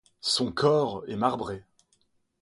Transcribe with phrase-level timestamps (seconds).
[0.23, 1.63] Son corps est marbré.